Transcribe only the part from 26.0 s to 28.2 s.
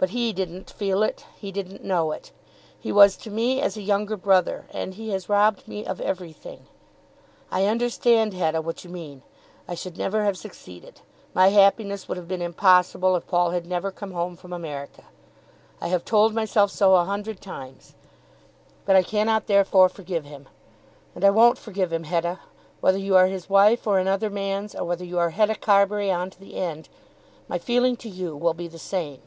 on to the end, my feeling to